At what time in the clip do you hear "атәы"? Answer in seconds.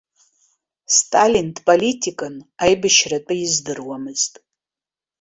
3.21-3.35